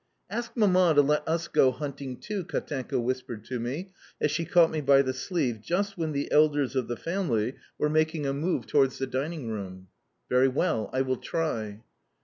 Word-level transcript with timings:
"Ask 0.31 0.57
Mamma 0.57 0.95
to 0.95 1.03
let 1.03 1.27
us 1.27 1.47
go 1.47 1.69
hunting 1.69 2.17
too," 2.19 2.43
Katenka 2.43 2.99
whispered 2.99 3.45
to 3.45 3.59
me, 3.59 3.91
as 4.19 4.31
she 4.31 4.45
caught 4.45 4.71
me 4.71 4.81
by 4.81 5.03
the 5.03 5.13
sleeve 5.13 5.61
just 5.61 5.95
when 5.95 6.11
the 6.11 6.31
elders 6.31 6.75
of 6.75 6.87
the 6.87 6.97
family 6.97 7.53
were 7.77 7.87
making 7.87 8.25
a 8.25 8.33
move 8.33 8.65
towards 8.65 8.97
the 8.97 9.05
dining 9.05 9.49
room. 9.51 9.89
"Very 10.27 10.47
well. 10.47 10.89
I 10.91 11.03
will 11.03 11.17
try." 11.17 11.83